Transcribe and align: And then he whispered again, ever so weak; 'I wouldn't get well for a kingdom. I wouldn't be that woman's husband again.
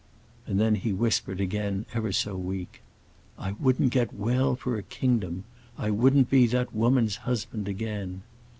And 0.47 0.59
then 0.59 0.73
he 0.73 0.93
whispered 0.93 1.39
again, 1.39 1.85
ever 1.93 2.11
so 2.11 2.35
weak; 2.35 2.81
'I 3.37 3.51
wouldn't 3.59 3.91
get 3.93 4.11
well 4.15 4.55
for 4.55 4.75
a 4.75 4.81
kingdom. 4.81 5.43
I 5.77 5.91
wouldn't 5.91 6.27
be 6.31 6.47
that 6.47 6.73
woman's 6.73 7.17
husband 7.17 7.67
again. 7.67 8.23